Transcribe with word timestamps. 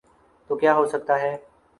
اورکیا 0.49 0.71
ہوسکتاہے؟ 0.77 1.31